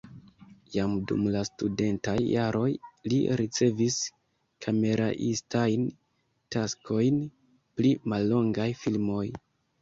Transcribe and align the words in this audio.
Jam 0.75 0.93
dum 1.09 1.25
la 1.33 1.41
studentaj 1.49 2.15
jaroj 2.27 2.69
li 3.13 3.19
ricevis 3.41 3.97
kameraistajn 4.67 5.85
taskojn 6.57 7.21
pri 7.77 7.93
mallongaj 8.15 8.69
filmoj. 8.83 9.23